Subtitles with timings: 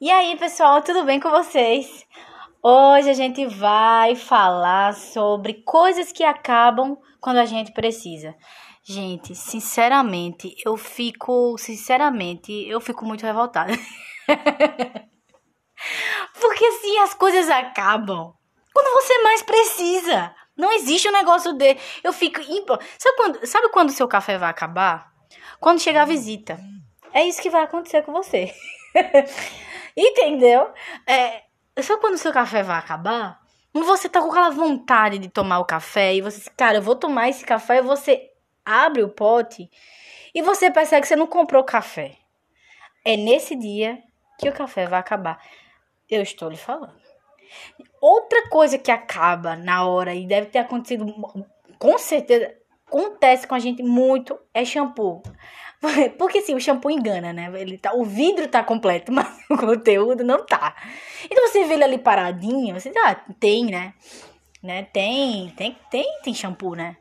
[0.00, 2.06] E aí, pessoal, tudo bem com vocês?
[2.62, 8.32] Hoje a gente vai falar sobre coisas que acabam quando a gente precisa.
[8.84, 13.72] Gente, sinceramente, eu fico, sinceramente, eu fico muito revoltada.
[16.40, 18.32] Porque assim, as coisas acabam
[18.72, 20.32] quando você mais precisa.
[20.56, 22.40] Não existe um negócio de eu fico,
[22.96, 25.08] sabe quando, sabe quando seu café vai acabar?
[25.58, 26.56] Quando chegar a visita.
[27.12, 28.54] É isso que vai acontecer com você.
[29.98, 30.72] Entendeu?
[31.04, 31.42] É,
[31.82, 33.40] só quando o seu café vai acabar,
[33.74, 37.28] você tá com aquela vontade de tomar o café e você, cara, eu vou tomar
[37.28, 38.30] esse café e você
[38.64, 39.68] abre o pote
[40.32, 42.16] e você percebe que você não comprou café.
[43.04, 44.00] É nesse dia
[44.38, 45.42] que o café vai acabar.
[46.08, 46.94] Eu estou lhe falando.
[48.00, 51.12] Outra coisa que acaba na hora e deve ter acontecido
[51.76, 52.54] com certeza
[52.88, 55.22] acontece com a gente muito é shampoo.
[56.18, 57.52] Porque assim, o shampoo engana, né?
[57.54, 60.74] Ele tá, o vidro tá completo, mas o conteúdo não tá.
[61.24, 63.94] Então você vê ele ali paradinho, você ah, tem, né?
[64.62, 64.82] né?
[64.92, 66.96] Tem, tem, tem, tem shampoo, né?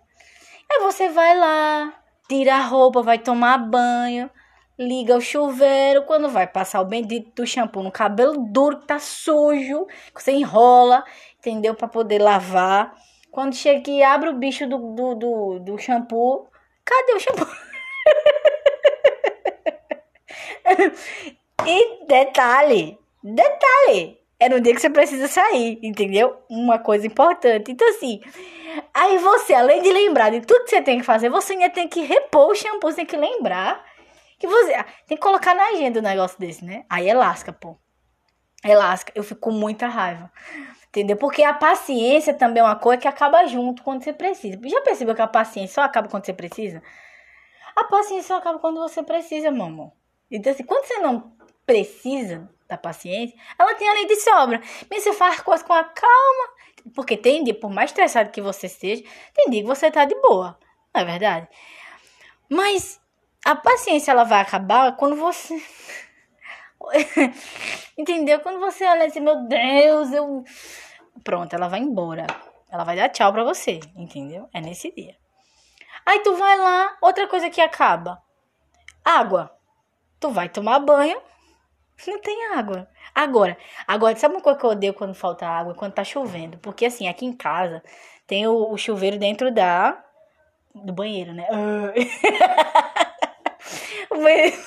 [0.69, 1.93] Aí você vai lá,
[2.27, 4.29] tira a roupa, vai tomar banho,
[4.77, 8.99] liga o chuveiro, quando vai passar o bendito do shampoo no cabelo duro que tá
[8.99, 11.03] sujo, que você enrola,
[11.39, 11.73] entendeu?
[11.73, 12.93] Para poder lavar.
[13.37, 16.49] Quando chega aqui, abre o bicho do, do, do, do shampoo,
[16.83, 17.45] cadê o shampoo?
[21.67, 26.35] e detalhe, detalhe, é no dia que você precisa sair, entendeu?
[26.49, 27.71] Uma coisa importante.
[27.71, 28.21] Então, assim,
[28.91, 31.87] aí você, além de lembrar de tudo que você tem que fazer, você ainda tem
[31.87, 33.85] que repor o shampoo, você tem que lembrar
[34.39, 36.85] que você ah, tem que colocar na agenda um negócio desse, né?
[36.89, 37.77] Aí é lasca, pô.
[38.63, 39.11] É lasca.
[39.13, 40.31] Eu fico com muita raiva.
[40.89, 41.17] Entendeu?
[41.17, 44.59] Porque a paciência também é uma coisa que acaba junto quando você precisa.
[44.63, 46.81] Já percebeu que a paciência só acaba quando você precisa?
[47.75, 49.91] A paciência só acaba quando você precisa, meu amor.
[50.31, 51.31] Então, assim, quando você não
[51.65, 54.61] precisa da paciência, ela tem ali de sobra.
[54.89, 56.57] Mas você faz coisas com a calma.
[56.95, 60.15] Porque tem dia, por mais estressado que você esteja, tem dia que você tá de
[60.21, 60.57] boa.
[60.93, 61.47] Não é verdade?
[62.49, 62.99] Mas
[63.45, 65.61] a paciência ela vai acabar quando você.
[67.97, 68.39] Entendeu?
[68.39, 70.43] Quando você olha assim, meu Deus, eu.
[71.23, 72.25] Pronto, ela vai embora.
[72.69, 74.49] Ela vai dar tchau pra você, entendeu?
[74.53, 75.15] É nesse dia.
[76.05, 78.21] Aí tu vai lá, outra coisa que acaba.
[79.03, 79.51] Água.
[80.19, 81.21] Tu vai tomar banho,
[82.07, 82.87] não tem água.
[83.13, 83.57] Agora,
[83.87, 85.75] agora, sabe uma coisa que eu odeio quando falta água?
[85.75, 86.57] Quando tá chovendo.
[86.59, 87.83] Porque assim, aqui em casa
[88.25, 90.03] tem o, o chuveiro dentro da.
[90.75, 91.47] do banheiro, né?
[94.09, 94.57] o, banheiro,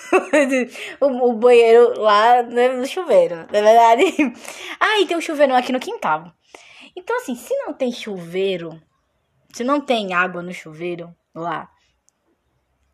[1.00, 4.04] o, banheiro lá né, no chuveiro, na é verdade.
[4.80, 6.32] Ah, e tem um chuveiro aqui no quintal.
[6.96, 8.80] Então, assim, se não tem chuveiro,
[9.52, 11.68] se não tem água no chuveiro lá,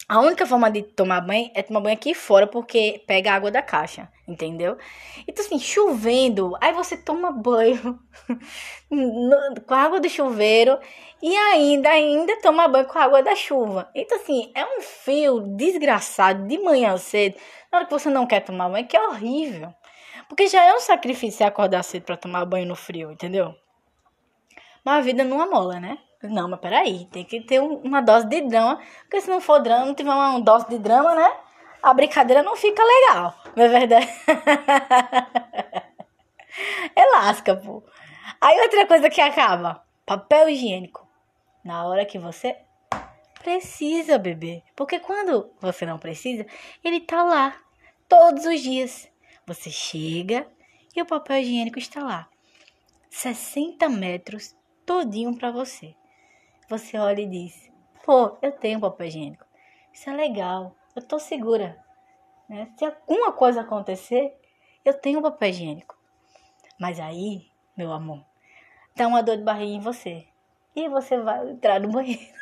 [0.09, 3.51] a única forma de tomar banho é tomar banho aqui fora, porque pega a água
[3.51, 4.79] da caixa, entendeu?
[5.27, 7.99] Então, assim, chovendo, aí você toma banho
[9.67, 10.79] com a água do chuveiro
[11.21, 13.91] e ainda, ainda toma banho com a água da chuva.
[13.97, 17.37] Então, assim, é um fio desgraçado de manhã cedo,
[17.73, 19.75] na hora que você não quer tomar banho, que é horrível.
[20.29, 23.55] Porque já é um sacrifício acordar cedo para tomar banho no frio, entendeu?
[24.85, 25.99] Mas a vida não amola, né?
[26.23, 29.87] Não, mas peraí, tem que ter uma dose de drama, porque se não for drama,
[29.87, 31.37] não tiver uma dose de drama, né?
[31.83, 34.07] A brincadeira não fica legal, não é verdade?
[36.97, 37.83] é lasca, pô.
[38.41, 41.07] Aí outra coisa que acaba, papel higiênico.
[41.63, 42.57] Na hora que você
[43.43, 44.63] precisa, bebê.
[44.75, 46.47] Porque quando você não precisa,
[46.83, 47.55] ele tá lá
[48.09, 49.09] todos os dias.
[49.47, 50.47] Você chega
[50.95, 52.29] e o papel higiênico está lá.
[53.11, 55.95] 60 metros todinho para você
[56.69, 57.71] você olha e diz:
[58.05, 59.45] pô, eu tenho papel higiênico.
[59.93, 61.77] Isso é legal, eu tô segura.
[62.49, 62.71] Né?
[62.77, 64.37] Se alguma coisa acontecer,
[64.85, 65.97] eu tenho papel higiênico.
[66.79, 68.25] Mas aí, meu amor,
[68.95, 70.27] dá uma dor de barriga em você.
[70.75, 72.21] E você vai entrar no banheiro.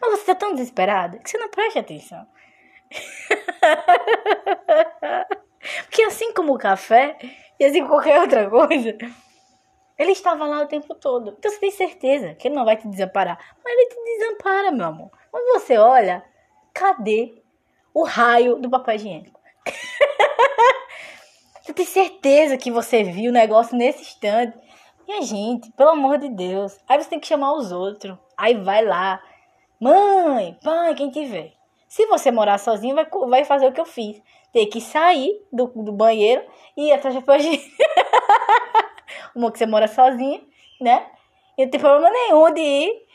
[0.00, 2.26] Mas você tá tão desesperada que você não presta atenção.
[5.84, 7.16] Porque assim como o café,
[7.60, 8.96] e assim qualquer outra coisa,
[9.98, 11.34] ele estava lá o tempo todo.
[11.38, 13.38] Então você tem certeza que ele não vai te desamparar.
[13.64, 15.10] Mas ele te desampara, meu amor.
[15.30, 16.24] Quando você olha,
[16.72, 17.42] cadê
[17.94, 19.40] o raio do papel higiênico?
[21.62, 24.58] você tem certeza que você viu o negócio nesse instante.
[25.06, 26.78] Minha gente, pelo amor de Deus.
[26.88, 28.16] Aí você tem que chamar os outros.
[28.36, 29.22] Aí vai lá.
[29.80, 31.52] Mãe, pai, quem tiver.
[31.88, 34.22] Se você morar sozinho, vai, vai fazer o que eu fiz.
[34.52, 36.42] Ter que sair do, do banheiro
[36.76, 37.76] e ir atrás de papel higiênico.
[39.34, 40.40] uma que você mora sozinha,
[40.80, 41.06] né?
[41.56, 43.06] E não tem problema nenhum de ir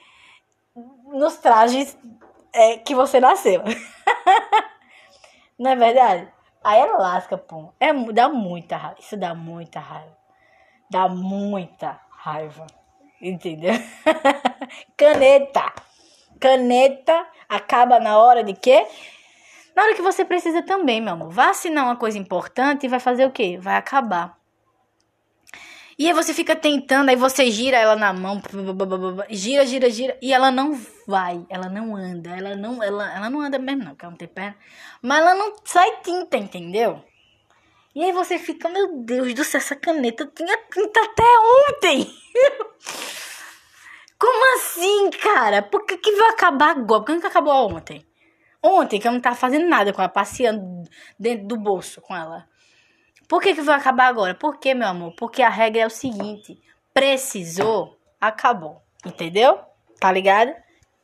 [1.13, 1.97] nos trajes
[2.53, 3.63] é, que você nasceu.
[5.57, 6.27] não é verdade?
[6.63, 7.71] Aí ela lasca, pô.
[7.79, 8.99] É, dá muita raiva.
[8.99, 10.17] Isso dá muita raiva.
[10.89, 12.67] Dá muita raiva.
[13.21, 13.73] Entendeu?
[14.97, 15.73] Caneta.
[16.39, 18.85] Caneta acaba na hora de quê?
[19.75, 21.29] Na hora que você precisa também, meu amor.
[21.29, 23.57] Vai assinar uma coisa importante e vai fazer o quê?
[23.59, 24.37] Vai acabar.
[25.99, 28.39] E aí você fica tentando, aí você gira ela na mão,
[29.31, 33.41] gira, gira, gira, e ela não vai, ela não anda, ela não, ela, ela não
[33.41, 34.55] anda mesmo não, porque ela não tem perna,
[35.01, 37.03] mas ela não sai tinta, entendeu?
[37.95, 41.23] E aí você fica, meu Deus do céu, essa caneta tinha tinta até
[41.71, 42.07] ontem.
[44.19, 45.63] Como assim, cara?
[45.63, 47.03] Por que, que vai acabar agora?
[47.03, 48.05] Por que não acabou ontem?
[48.61, 50.83] Ontem, que eu não tava fazendo nada com ela, passeando
[51.19, 52.47] dentro do bolso com ela.
[53.27, 54.33] Por que, que vai acabar agora?
[54.33, 55.13] Por que, meu amor?
[55.17, 56.59] Porque a regra é o seguinte:
[56.93, 58.81] precisou, acabou.
[59.05, 59.59] Entendeu?
[59.99, 60.53] Tá ligado?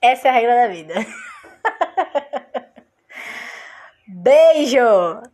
[0.02, 0.94] Essa é a regra da vida.
[4.08, 5.33] Beijo!